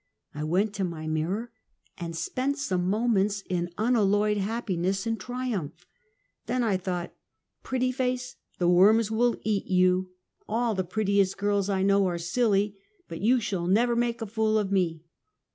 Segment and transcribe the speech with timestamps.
[0.33, 1.51] I went to my mirror
[1.95, 5.85] and spent some moments in nnalloyed happiness and triumph.
[6.47, 7.13] Then I thought,"
[7.63, 10.09] Pretty face, the worms will eat you.
[10.49, 14.57] All the prettiest girls I know are silly, but you shall never make a fool
[14.57, 15.03] of me.